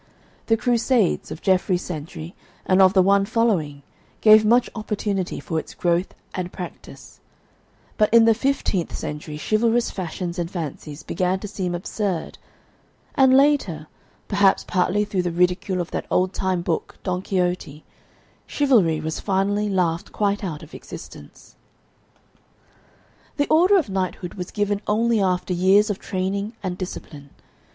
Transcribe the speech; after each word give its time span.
The 0.47 0.57
Crusades, 0.57 1.29
of 1.29 1.43
Geoffrey's 1.43 1.83
century 1.83 2.33
and 2.65 2.81
of 2.81 2.93
the 2.95 3.03
one 3.03 3.23
following, 3.23 3.83
gave 4.19 4.43
much 4.43 4.67
opportunity 4.73 5.39
for 5.39 5.59
its 5.59 5.75
growth 5.75 6.15
and 6.33 6.51
practice; 6.51 7.19
but 7.97 8.11
in 8.11 8.25
the 8.25 8.33
fifteenth 8.33 8.97
century 8.97 9.37
chivalrous 9.37 9.91
fashions 9.91 10.39
and 10.39 10.49
fancies 10.49 11.03
began 11.03 11.39
to 11.41 11.47
seem 11.47 11.75
absurd, 11.75 12.39
and 13.13 13.37
later, 13.37 13.85
perhaps 14.27 14.63
partly 14.63 15.05
through 15.05 15.21
the 15.21 15.29
ridicule 15.31 15.79
of 15.79 15.91
that 15.91 16.07
old 16.09 16.33
time 16.33 16.63
book 16.63 16.97
"Don 17.03 17.21
Quixote," 17.21 17.83
chivalry 18.47 18.99
was 18.99 19.19
finally 19.19 19.69
laughed 19.69 20.11
quite 20.11 20.43
out 20.43 20.63
of 20.63 20.73
existence. 20.73 21.55
The 23.37 23.45
order 23.49 23.77
of 23.77 23.87
knighthood 23.87 24.33
was 24.33 24.49
given 24.49 24.81
only 24.87 25.19
after 25.21 25.53
years 25.53 25.91
of 25.91 25.99
training 25.99 26.53
and 26.63 26.75
discipline. 26.75 27.29